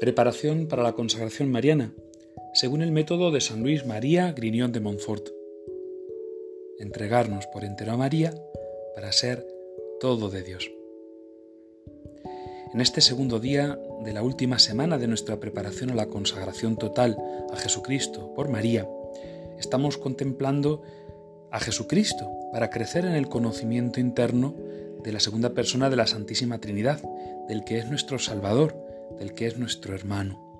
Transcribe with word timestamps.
Preparación 0.00 0.66
para 0.66 0.82
la 0.82 0.94
consagración 0.94 1.50
mariana, 1.50 1.92
según 2.54 2.80
el 2.80 2.90
método 2.90 3.30
de 3.30 3.42
San 3.42 3.62
Luis 3.62 3.84
María 3.84 4.32
Grignon 4.32 4.72
de 4.72 4.80
Montfort. 4.80 5.28
Entregarnos 6.78 7.46
por 7.48 7.64
entero 7.64 7.92
a 7.92 7.98
María 7.98 8.32
para 8.94 9.12
ser 9.12 9.46
todo 10.00 10.30
de 10.30 10.42
Dios. 10.42 10.72
En 12.72 12.80
este 12.80 13.02
segundo 13.02 13.40
día 13.40 13.78
de 14.02 14.14
la 14.14 14.22
última 14.22 14.58
semana 14.58 14.96
de 14.96 15.06
nuestra 15.06 15.38
preparación 15.38 15.90
a 15.90 15.94
la 15.94 16.06
consagración 16.06 16.78
total 16.78 17.18
a 17.52 17.56
Jesucristo 17.56 18.32
por 18.32 18.48
María, 18.48 18.88
estamos 19.58 19.98
contemplando 19.98 20.80
a 21.50 21.60
Jesucristo 21.60 22.30
para 22.54 22.70
crecer 22.70 23.04
en 23.04 23.12
el 23.12 23.28
conocimiento 23.28 24.00
interno 24.00 24.54
de 25.02 25.12
la 25.12 25.20
segunda 25.20 25.50
persona 25.50 25.90
de 25.90 25.96
la 25.96 26.06
Santísima 26.06 26.58
Trinidad, 26.58 27.02
del 27.48 27.64
que 27.64 27.76
es 27.76 27.86
nuestro 27.86 28.18
Salvador 28.18 28.88
del 29.18 29.34
que 29.34 29.46
es 29.46 29.58
nuestro 29.58 29.94
hermano. 29.94 30.50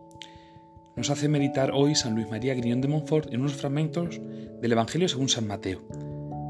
Nos 0.97 1.11
hace 1.11 1.29
meditar 1.29 1.71
hoy 1.73 1.95
San 1.95 2.15
Luis 2.15 2.29
María 2.29 2.55
Griñón 2.55 2.81
de 2.81 2.89
Montfort 2.89 3.33
en 3.33 3.41
unos 3.41 3.55
fragmentos 3.55 4.21
del 4.61 4.73
Evangelio 4.73 5.09
según 5.09 5.29
San 5.29 5.47
Mateo, 5.47 5.81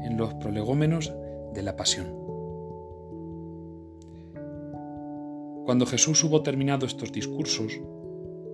en 0.03 0.17
los 0.17 0.33
prolegómenos 0.35 1.13
de 1.53 1.63
la 1.63 1.75
Pasión. 1.75 2.07
Cuando 5.65 5.85
Jesús 5.85 6.23
hubo 6.23 6.43
terminado 6.43 6.85
estos 6.85 7.11
discursos, 7.11 7.79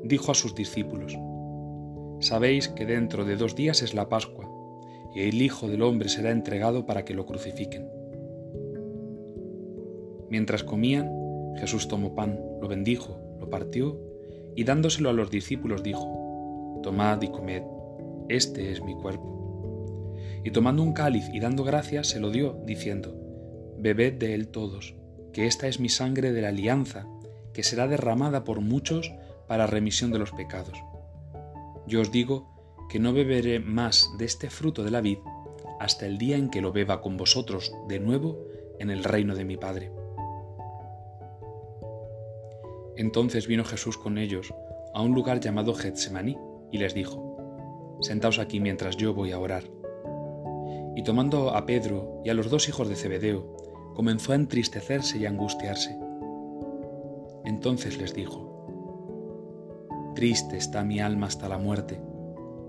dijo 0.04 0.32
a 0.32 0.36
sus 0.36 0.54
discípulos, 0.54 1.18
Sabéis 2.20 2.68
que 2.68 2.86
dentro 2.86 3.26
de 3.26 3.36
dos 3.36 3.56
días 3.56 3.82
es 3.82 3.94
la 3.94 4.10
Pascua, 4.10 4.50
y 5.16 5.22
el 5.22 5.42
Hijo 5.42 5.68
del 5.68 5.82
Hombre 5.82 6.10
será 6.10 6.32
entregado 6.32 6.86
para 6.86 7.06
que 7.06 7.14
lo 7.14 7.26
crucifiquen. 7.26 7.90
Mientras 10.30 10.64
comían, 10.64 11.10
Jesús 11.58 11.88
tomó 11.88 12.14
pan, 12.14 12.40
lo 12.62 12.68
bendijo, 12.68 13.18
partió 13.50 14.00
y 14.56 14.64
dándoselo 14.64 15.10
a 15.10 15.14
los 15.14 15.30
discípulos 15.30 15.84
dijo, 15.84 16.80
Tomad 16.84 17.22
y 17.22 17.30
comed, 17.30 17.64
este 18.30 18.72
es 18.72 18.82
mi 18.84 18.96
cuerpo. 18.96 20.16
Y 20.44 20.52
tomando 20.52 20.84
un 20.84 20.94
cáliz 20.94 21.30
y 21.34 21.40
dando 21.40 21.64
gracias, 21.64 22.08
se 22.08 22.20
lo 22.20 22.32
dio, 22.32 22.62
diciendo, 22.66 23.16
Bebed 23.78 24.14
de 24.14 24.34
él 24.34 24.48
todos, 24.48 24.96
que 25.34 25.46
esta 25.46 25.68
es 25.68 25.80
mi 25.80 25.90
sangre 25.90 26.32
de 26.32 26.42
la 26.42 26.50
alianza, 26.50 27.08
que 27.54 27.64
será 27.64 27.88
derramada 27.88 28.44
por 28.44 28.62
muchos 28.62 29.12
para 29.48 29.68
remisión 29.68 30.12
de 30.12 30.20
los 30.20 30.32
pecados. 30.32 30.78
Yo 31.88 32.02
os 32.02 32.12
digo 32.12 32.48
que 32.90 33.00
no 33.00 33.14
beberé 33.14 33.60
más 33.60 34.10
de 34.18 34.26
este 34.26 34.50
fruto 34.50 34.84
de 34.84 34.92
la 34.92 35.02
vid 35.02 35.20
hasta 35.80 36.06
el 36.06 36.18
día 36.18 36.38
en 36.38 36.50
que 36.50 36.62
lo 36.62 36.72
beba 36.72 37.02
con 37.02 37.18
vosotros 37.18 37.72
de 37.88 38.00
nuevo 38.00 38.46
en 38.80 38.90
el 38.90 39.04
reino 39.04 39.36
de 39.36 39.46
mi 39.46 39.58
Padre. 39.58 39.92
Entonces 42.98 43.46
vino 43.46 43.64
Jesús 43.64 43.96
con 43.96 44.18
ellos 44.18 44.52
a 44.94 45.02
un 45.04 45.14
lugar 45.14 45.40
llamado 45.40 45.76
Getsemaní 45.76 46.36
y 46.72 46.80
les 46.80 46.96
dijo, 46.96 47.98
Sentaos 48.02 48.40
aquí 48.40 48.60
mientras 48.60 48.98
yo 48.98 49.14
voy 49.14 49.32
a 49.32 49.40
orar. 49.40 49.64
Y 50.96 51.04
tomando 51.04 51.56
a 51.56 51.68
Pedro 51.68 52.22
y 52.26 52.30
a 52.30 52.34
los 52.34 52.50
dos 52.50 52.68
hijos 52.70 52.90
de 52.90 52.96
Zebedeo, 52.96 53.94
comenzó 53.94 54.32
a 54.32 54.36
entristecerse 54.36 55.20
y 55.20 55.28
a 55.28 55.30
angustiarse. 55.30 55.96
Entonces 57.46 58.00
les 58.00 58.16
dijo, 58.16 58.48
Triste 60.16 60.58
está 60.58 60.84
mi 60.84 61.00
alma 61.00 61.28
hasta 61.28 61.48
la 61.48 61.60
muerte, 61.60 62.02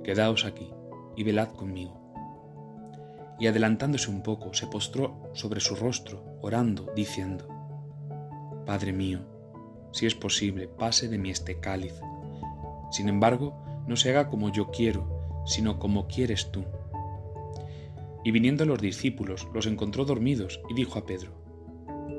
quedaos 0.05 0.45
aquí 0.45 0.71
y 1.17 1.25
velad 1.25 1.49
conmigo. 1.49 1.99
Y 3.41 3.47
adelantándose 3.47 4.11
un 4.11 4.23
poco, 4.23 4.53
se 4.53 4.67
postró 4.67 5.31
sobre 5.33 5.61
su 5.61 5.75
rostro, 5.75 6.23
orando, 6.43 6.93
diciendo, 6.95 7.49
Padre 8.67 8.93
mío, 8.93 9.38
si 9.93 10.07
es 10.07 10.15
posible, 10.15 10.69
pase 10.69 11.09
de 11.09 11.19
mí 11.19 11.31
este 11.31 11.61
cáliz. 11.61 11.95
Sin 12.91 13.09
embargo, 13.09 13.63
no 13.87 13.97
se 13.97 14.11
haga 14.11 14.29
como 14.29 14.51
yo 14.51 14.71
quiero, 14.71 15.43
sino 15.47 15.79
como 15.79 16.07
quieres 16.07 16.51
tú. 16.51 16.65
Y 18.25 18.31
viniendo 18.31 18.65
los 18.65 18.81
discípulos, 18.81 19.49
los 19.55 19.67
encontró 19.67 20.05
dormidos 20.05 20.61
y 20.69 20.75
dijo 20.75 20.99
a 20.99 21.07
Pedro, 21.07 21.33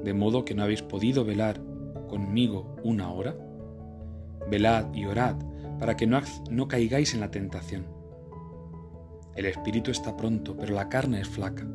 ¿De 0.04 0.14
modo 0.14 0.46
que 0.46 0.56
no 0.56 0.64
habéis 0.64 0.82
podido 0.82 1.26
velar 1.26 1.62
conmigo 2.08 2.76
una 2.84 3.12
hora? 3.12 3.36
Velad 4.50 4.94
y 4.94 5.06
orad 5.06 5.36
para 5.78 5.96
que 5.96 6.08
no, 6.08 6.22
no 6.50 6.68
caigáis 6.68 7.14
en 7.14 7.20
la 7.20 7.32
tentación. 7.32 7.86
El 9.36 9.46
espíritu 9.46 9.92
está 9.92 10.18
pronto, 10.18 10.56
pero 10.58 10.74
la 10.74 10.90
carne 10.90 11.22
es 11.22 11.28
flaca. 11.28 11.68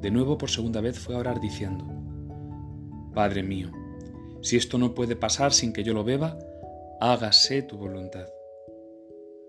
De 0.00 0.10
nuevo 0.10 0.38
por 0.38 0.50
segunda 0.50 0.80
vez 0.80 0.98
fue 0.98 1.14
a 1.14 1.18
orar 1.18 1.40
diciendo, 1.40 1.84
Padre 3.14 3.42
mío, 3.42 3.70
si 4.42 4.56
esto 4.56 4.78
no 4.78 4.94
puede 4.94 5.16
pasar 5.16 5.52
sin 5.52 5.72
que 5.72 5.84
yo 5.84 5.94
lo 5.94 6.04
beba, 6.04 6.38
hágase 7.00 7.62
tu 7.62 7.76
voluntad. 7.76 8.28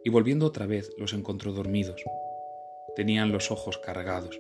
Y 0.03 0.09
volviendo 0.09 0.45
otra 0.45 0.66
vez 0.66 0.91
los 0.97 1.13
encontró 1.13 1.51
dormidos. 1.51 2.03
Tenían 2.95 3.31
los 3.31 3.51
ojos 3.51 3.78
cargados. 3.78 4.39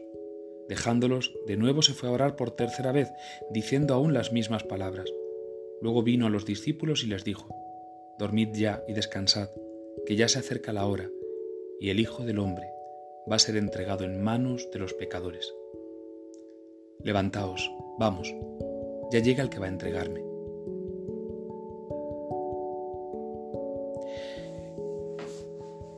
Dejándolos, 0.67 1.33
de 1.47 1.57
nuevo 1.57 1.81
se 1.81 1.93
fue 1.93 2.09
a 2.09 2.11
orar 2.11 2.35
por 2.35 2.51
tercera 2.51 2.91
vez, 2.91 3.11
diciendo 3.49 3.93
aún 3.93 4.13
las 4.13 4.31
mismas 4.31 4.63
palabras. 4.63 5.11
Luego 5.81 6.03
vino 6.03 6.27
a 6.27 6.29
los 6.29 6.45
discípulos 6.45 7.03
y 7.03 7.07
les 7.07 7.23
dijo, 7.23 7.47
Dormid 8.19 8.49
ya 8.53 8.83
y 8.87 8.93
descansad, 8.93 9.49
que 10.05 10.15
ya 10.15 10.27
se 10.27 10.39
acerca 10.39 10.73
la 10.73 10.85
hora, 10.85 11.09
y 11.79 11.89
el 11.89 11.99
Hijo 11.99 12.23
del 12.25 12.39
Hombre 12.39 12.67
va 13.29 13.37
a 13.37 13.39
ser 13.39 13.55
entregado 13.55 14.03
en 14.03 14.21
manos 14.21 14.69
de 14.71 14.79
los 14.79 14.93
pecadores. 14.93 15.53
Levantaos, 17.03 17.71
vamos, 17.97 18.33
ya 19.11 19.19
llega 19.19 19.41
el 19.41 19.49
que 19.49 19.59
va 19.59 19.67
a 19.67 19.69
entregarme. 19.69 20.28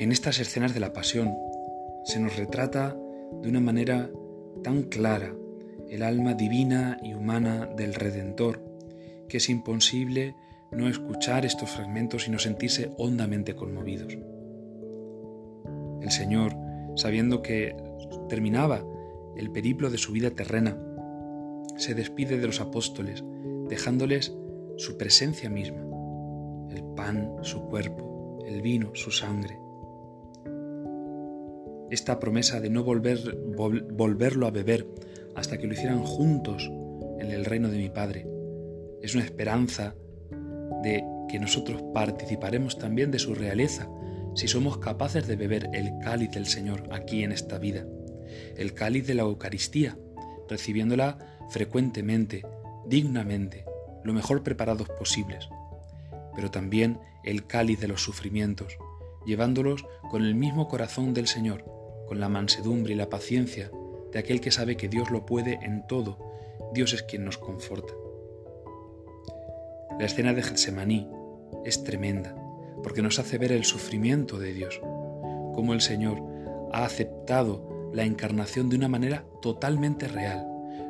En 0.01 0.11
estas 0.11 0.39
escenas 0.39 0.73
de 0.73 0.79
la 0.79 0.93
pasión 0.93 1.37
se 2.05 2.19
nos 2.19 2.35
retrata 2.35 2.97
de 3.43 3.47
una 3.47 3.59
manera 3.59 4.09
tan 4.63 4.81
clara 4.81 5.31
el 5.91 6.01
alma 6.01 6.33
divina 6.33 6.97
y 7.03 7.13
humana 7.13 7.67
del 7.77 7.93
Redentor, 7.93 8.63
que 9.29 9.37
es 9.37 9.47
imposible 9.47 10.33
no 10.71 10.89
escuchar 10.89 11.45
estos 11.45 11.69
fragmentos 11.69 12.27
y 12.27 12.31
no 12.31 12.39
sentirse 12.39 12.91
hondamente 12.97 13.55
conmovidos. 13.55 14.17
El 16.01 16.09
Señor, 16.09 16.55
sabiendo 16.95 17.43
que 17.43 17.75
terminaba 18.27 18.83
el 19.37 19.51
periplo 19.51 19.91
de 19.91 19.99
su 19.99 20.13
vida 20.13 20.31
terrena, 20.31 20.79
se 21.77 21.93
despide 21.93 22.39
de 22.39 22.47
los 22.47 22.59
apóstoles, 22.59 23.23
dejándoles 23.69 24.35
su 24.77 24.97
presencia 24.97 25.51
misma, 25.51 25.85
el 26.71 26.83
pan, 26.95 27.35
su 27.43 27.61
cuerpo, 27.67 28.39
el 28.47 28.63
vino, 28.63 28.95
su 28.95 29.11
sangre, 29.11 29.59
esta 31.91 32.19
promesa 32.19 32.59
de 32.59 32.69
no 32.69 32.83
volver, 32.83 33.35
volverlo 33.35 34.47
a 34.47 34.51
beber 34.51 34.87
hasta 35.35 35.57
que 35.57 35.67
lo 35.67 35.73
hicieran 35.73 36.03
juntos 36.03 36.71
en 37.19 37.31
el 37.31 37.45
reino 37.45 37.69
de 37.69 37.77
mi 37.77 37.89
Padre. 37.89 38.25
Es 39.01 39.13
una 39.13 39.25
esperanza 39.25 39.93
de 40.83 41.03
que 41.29 41.39
nosotros 41.39 41.83
participaremos 41.93 42.79
también 42.79 43.11
de 43.11 43.19
su 43.19 43.35
realeza 43.35 43.89
si 44.35 44.47
somos 44.47 44.77
capaces 44.77 45.27
de 45.27 45.35
beber 45.35 45.69
el 45.73 45.91
cáliz 46.01 46.31
del 46.31 46.45
Señor 46.45 46.83
aquí 46.91 47.23
en 47.23 47.33
esta 47.33 47.59
vida, 47.59 47.85
el 48.55 48.73
cáliz 48.73 49.05
de 49.05 49.15
la 49.15 49.23
Eucaristía, 49.23 49.97
recibiéndola 50.49 51.17
frecuentemente, 51.49 52.45
dignamente, 52.85 53.65
lo 54.03 54.13
mejor 54.13 54.43
preparados 54.43 54.87
posibles, 54.89 55.49
pero 56.33 56.49
también 56.49 56.99
el 57.25 57.45
cáliz 57.45 57.79
de 57.81 57.89
los 57.89 58.01
sufrimientos, 58.01 58.77
llevándolos 59.25 59.85
con 60.09 60.23
el 60.23 60.35
mismo 60.35 60.69
corazón 60.69 61.13
del 61.13 61.27
Señor, 61.27 61.65
con 62.11 62.19
la 62.19 62.27
mansedumbre 62.27 62.91
y 62.91 62.97
la 62.97 63.07
paciencia 63.07 63.71
de 64.11 64.19
aquel 64.19 64.41
que 64.41 64.51
sabe 64.51 64.75
que 64.75 64.89
Dios 64.89 65.11
lo 65.11 65.25
puede 65.25 65.59
en 65.61 65.87
todo, 65.87 66.17
Dios 66.73 66.91
es 66.91 67.03
quien 67.03 67.23
nos 67.23 67.37
conforta. 67.37 67.93
La 69.97 70.07
escena 70.07 70.33
de 70.33 70.43
Getsemaní 70.43 71.09
es 71.63 71.85
tremenda 71.85 72.35
porque 72.83 73.01
nos 73.01 73.17
hace 73.17 73.37
ver 73.37 73.53
el 73.53 73.63
sufrimiento 73.63 74.39
de 74.39 74.51
Dios, 74.51 74.81
cómo 75.55 75.71
el 75.71 75.79
Señor 75.79 76.21
ha 76.73 76.83
aceptado 76.83 77.89
la 77.93 78.03
encarnación 78.03 78.67
de 78.67 78.75
una 78.75 78.89
manera 78.89 79.23
totalmente 79.41 80.09
real, 80.09 80.45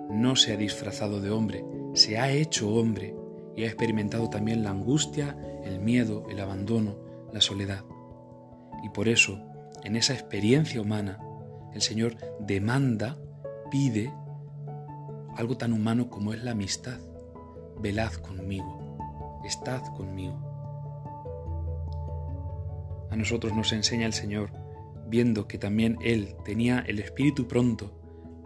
no 0.09 0.35
se 0.35 0.53
ha 0.53 0.57
disfrazado 0.57 1.21
de 1.21 1.29
hombre, 1.29 1.63
se 1.93 2.17
ha 2.17 2.31
hecho 2.31 2.73
hombre 2.73 3.15
y 3.55 3.65
ha 3.65 3.67
experimentado 3.67 4.27
también 4.31 4.63
la 4.63 4.71
angustia, 4.71 5.37
el 5.63 5.81
miedo, 5.81 6.25
el 6.31 6.39
abandono, 6.39 6.97
la 7.31 7.41
soledad. 7.41 7.83
Y 8.83 8.89
por 8.89 9.07
eso 9.07 9.50
en 9.83 9.95
esa 9.95 10.13
experiencia 10.13 10.81
humana, 10.81 11.19
el 11.73 11.81
Señor 11.81 12.15
demanda, 12.39 13.17
pide 13.69 14.13
algo 15.35 15.57
tan 15.57 15.73
humano 15.73 16.09
como 16.09 16.33
es 16.33 16.43
la 16.43 16.51
amistad. 16.51 16.99
Velad 17.79 18.13
conmigo, 18.13 19.41
estad 19.45 19.81
conmigo. 19.95 20.39
A 23.09 23.15
nosotros 23.15 23.53
nos 23.53 23.73
enseña 23.73 24.05
el 24.05 24.13
Señor, 24.13 24.51
viendo 25.07 25.47
que 25.47 25.57
también 25.57 25.97
Él 26.01 26.35
tenía 26.45 26.79
el 26.87 26.99
espíritu 26.99 27.47
pronto, 27.47 27.91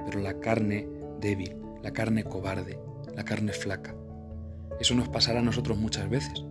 pero 0.05 0.19
la 0.21 0.39
carne 0.39 0.87
débil, 1.19 1.55
la 1.83 1.91
carne 1.91 2.23
cobarde, 2.23 2.79
la 3.15 3.23
carne 3.23 3.51
flaca. 3.51 3.95
Eso 4.79 4.95
nos 4.95 5.09
pasará 5.09 5.39
a 5.39 5.43
nosotros 5.43 5.77
muchas 5.77 6.09
veces, 6.09 6.45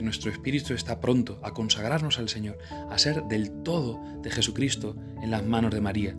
que 0.00 0.04
nuestro 0.04 0.30
espíritu 0.30 0.72
está 0.72 0.98
pronto 0.98 1.38
a 1.42 1.52
consagrarnos 1.52 2.18
al 2.18 2.30
Señor, 2.30 2.56
a 2.88 2.96
ser 2.96 3.24
del 3.24 3.62
todo 3.62 4.00
de 4.22 4.30
Jesucristo 4.30 4.96
en 5.22 5.30
las 5.30 5.44
manos 5.44 5.74
de 5.74 5.82
María, 5.82 6.16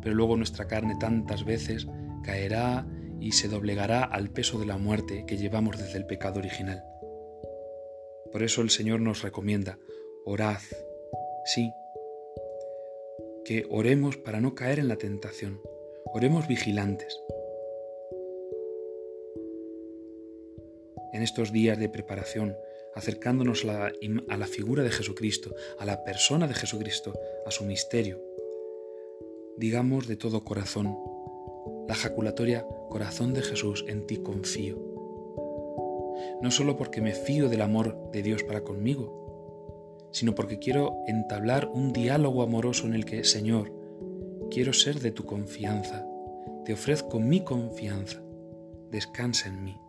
pero 0.00 0.16
luego 0.16 0.36
nuestra 0.36 0.66
carne 0.66 0.96
tantas 0.98 1.44
veces 1.44 1.86
caerá 2.24 2.84
y 3.20 3.30
se 3.30 3.46
doblegará 3.46 4.02
al 4.02 4.30
peso 4.30 4.58
de 4.58 4.66
la 4.66 4.76
muerte 4.76 5.24
que 5.24 5.36
llevamos 5.36 5.78
desde 5.78 5.98
el 5.98 6.06
pecado 6.06 6.40
original. 6.40 6.82
Por 8.32 8.42
eso 8.42 8.60
el 8.60 8.70
Señor 8.70 9.00
nos 9.00 9.22
recomienda, 9.22 9.78
orad, 10.24 10.58
sí, 11.44 11.70
que 13.44 13.66
oremos 13.70 14.16
para 14.16 14.40
no 14.40 14.56
caer 14.56 14.80
en 14.80 14.88
la 14.88 14.96
tentación, 14.96 15.60
oremos 16.12 16.48
vigilantes. 16.48 17.16
En 21.12 21.22
estos 21.22 21.52
días 21.52 21.78
de 21.78 21.88
preparación, 21.88 22.56
acercándonos 22.94 23.64
a 23.64 23.92
la, 24.36 24.46
figura 24.46 24.82
de 24.82 24.90
Jesucristo, 24.90 25.54
a 25.78 25.84
la 25.84 26.04
persona 26.04 26.46
de 26.46 26.54
Jesucristo, 26.54 27.12
a 27.46 27.50
su 27.50 27.64
misterio, 27.64 28.20
digamos 29.56 30.06
de 30.06 30.16
todo 30.16 30.44
corazón, 30.44 30.96
la 31.88 31.94
jaculatoria 31.94 32.66
Corazón 32.90 33.32
de 33.32 33.42
Jesús, 33.42 33.84
en 33.88 34.06
ti 34.06 34.18
confío. 34.18 34.78
No 36.42 36.50
solo 36.50 36.76
porque 36.76 37.00
me 37.00 37.14
fío 37.14 37.48
del 37.48 37.62
amor 37.62 38.10
de 38.12 38.22
Dios 38.22 38.42
para 38.42 38.62
conmigo, 38.62 40.08
sino 40.12 40.34
porque 40.34 40.58
quiero 40.58 40.98
entablar 41.06 41.70
un 41.72 41.92
diálogo 41.92 42.42
amoroso 42.42 42.86
en 42.86 42.94
el 42.94 43.06
que, 43.06 43.24
Señor, 43.24 43.72
quiero 44.50 44.74
ser 44.74 45.00
de 45.00 45.10
tu 45.10 45.24
confianza, 45.24 46.06
te 46.64 46.74
ofrezco 46.74 47.18
mi 47.18 47.42
confianza, 47.42 48.22
descansa 48.90 49.48
en 49.48 49.64
mí. 49.64 49.81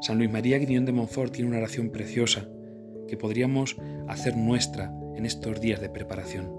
San 0.00 0.16
Luis 0.16 0.30
María 0.30 0.58
Guiñón 0.58 0.86
de 0.86 0.92
Montfort 0.92 1.32
tiene 1.32 1.50
una 1.50 1.58
oración 1.58 1.90
preciosa 1.90 2.48
que 3.06 3.18
podríamos 3.18 3.76
hacer 4.08 4.34
nuestra 4.34 4.90
en 5.14 5.26
estos 5.26 5.60
días 5.60 5.80
de 5.80 5.90
preparación, 5.90 6.50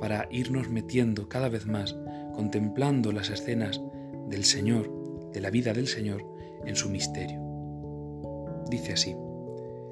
para 0.00 0.26
irnos 0.30 0.70
metiendo 0.70 1.28
cada 1.28 1.50
vez 1.50 1.66
más, 1.66 1.94
contemplando 2.34 3.12
las 3.12 3.28
escenas 3.28 3.82
del 4.30 4.44
Señor, 4.44 5.30
de 5.32 5.42
la 5.42 5.50
vida 5.50 5.74
del 5.74 5.88
Señor, 5.88 6.24
en 6.64 6.74
su 6.74 6.88
misterio. 6.88 7.38
Dice 8.70 8.94
así, 8.94 9.14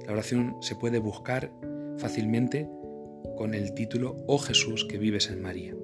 la 0.07 0.13
oración 0.13 0.57
se 0.61 0.75
puede 0.75 0.99
buscar 0.99 1.53
fácilmente 1.99 2.71
con 3.37 3.53
el 3.53 3.75
título 3.75 4.17
Oh 4.27 4.39
Jesús 4.39 4.87
que 4.87 4.97
vives 4.97 5.29
en 5.29 5.43
María. 5.43 5.75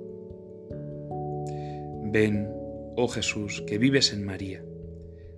Ven, 2.05 2.49
oh 2.97 3.09
Jesús, 3.09 3.63
que 3.67 3.77
vives 3.77 4.15
en 4.15 4.25
María 4.25 4.65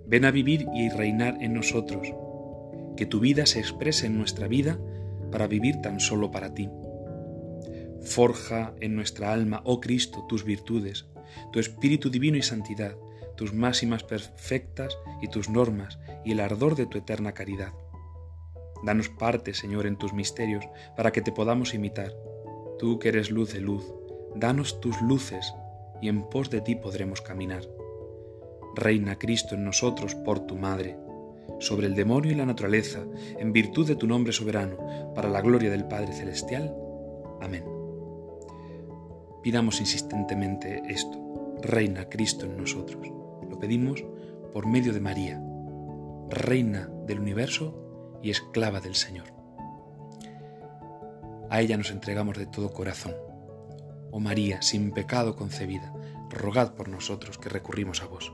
Ven 0.05 0.25
a 0.25 0.31
vivir 0.31 0.67
y 0.73 0.89
reinar 0.89 1.37
en 1.41 1.53
nosotros, 1.53 2.13
que 2.95 3.05
tu 3.05 3.19
vida 3.19 3.45
se 3.45 3.59
exprese 3.59 4.07
en 4.07 4.17
nuestra 4.17 4.47
vida 4.47 4.79
para 5.31 5.47
vivir 5.47 5.81
tan 5.81 5.99
solo 5.99 6.31
para 6.31 6.53
ti. 6.53 6.69
Forja 8.01 8.73
en 8.81 8.95
nuestra 8.95 9.31
alma, 9.31 9.61
oh 9.63 9.79
Cristo, 9.79 10.25
tus 10.27 10.43
virtudes, 10.43 11.07
tu 11.51 11.59
Espíritu 11.59 12.09
Divino 12.09 12.37
y 12.37 12.41
santidad, 12.41 12.95
tus 13.35 13.53
máximas 13.53 14.03
perfectas 14.03 14.97
y 15.21 15.27
tus 15.29 15.49
normas 15.49 15.99
y 16.23 16.33
el 16.33 16.39
ardor 16.39 16.75
de 16.75 16.85
tu 16.85 16.97
eterna 16.97 17.33
caridad. 17.33 17.73
Danos 18.83 19.09
parte, 19.09 19.53
Señor, 19.53 19.87
en 19.87 19.95
tus 19.95 20.13
misterios, 20.13 20.65
para 20.97 21.11
que 21.11 21.21
te 21.21 21.31
podamos 21.31 21.73
imitar. 21.73 22.13
Tú 22.77 22.99
que 22.99 23.09
eres 23.09 23.31
luz 23.31 23.53
de 23.53 23.61
luz, 23.61 23.85
danos 24.35 24.81
tus 24.81 25.01
luces, 25.01 25.53
y 26.01 26.09
en 26.09 26.23
pos 26.23 26.49
de 26.49 26.59
ti 26.59 26.75
podremos 26.75 27.21
caminar. 27.21 27.63
Reina 28.75 29.17
Cristo 29.17 29.55
en 29.55 29.63
nosotros 29.63 30.15
por 30.15 30.41
tu 30.41 30.55
Madre, 30.55 30.97
sobre 31.59 31.87
el 31.87 31.95
demonio 31.95 32.31
y 32.31 32.35
la 32.35 32.45
naturaleza, 32.45 33.03
en 33.37 33.53
virtud 33.53 33.87
de 33.87 33.95
tu 33.95 34.07
nombre 34.07 34.33
soberano, 34.33 35.13
para 35.13 35.29
la 35.29 35.41
gloria 35.41 35.69
del 35.69 35.85
Padre 35.85 36.13
Celestial. 36.13 36.75
Amén. 37.41 37.63
Pidamos 39.43 39.79
insistentemente 39.79 40.81
esto, 40.87 41.55
Reina 41.61 42.09
Cristo 42.09 42.45
en 42.45 42.57
nosotros. 42.57 43.07
Lo 43.49 43.59
pedimos 43.59 44.03
por 44.51 44.67
medio 44.67 44.93
de 44.93 45.01
María, 45.01 45.41
Reina 46.29 46.89
del 47.05 47.19
universo 47.19 48.19
y 48.23 48.31
esclava 48.31 48.79
del 48.79 48.95
Señor. 48.95 49.27
A 51.49 51.61
ella 51.61 51.77
nos 51.77 51.91
entregamos 51.91 52.37
de 52.37 52.47
todo 52.47 52.73
corazón. 52.73 53.13
Oh 54.11 54.19
María, 54.19 54.61
sin 54.61 54.91
pecado 54.91 55.35
concebida, 55.35 55.93
rogad 56.29 56.73
por 56.73 56.89
nosotros 56.89 57.37
que 57.37 57.49
recurrimos 57.49 58.01
a 58.01 58.07
vos. 58.07 58.33